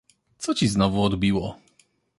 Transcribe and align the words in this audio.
Co 0.37 0.55
ci 0.55 0.67
znowu 0.67 1.03
odbiło? 1.03 1.57